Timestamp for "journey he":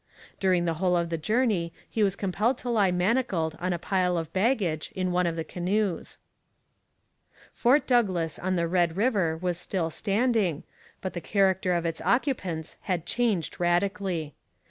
1.19-2.01